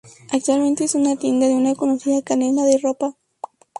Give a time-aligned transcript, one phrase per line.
[0.31, 3.13] Actualmente es una tienda de una conocida cadena de ropa